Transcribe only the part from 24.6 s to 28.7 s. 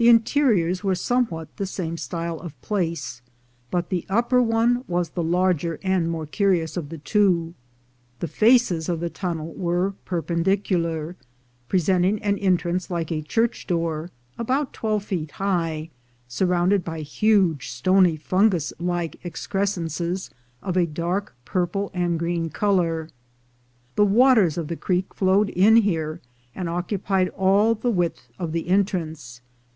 the creek flowed in here, and occupied all the width of the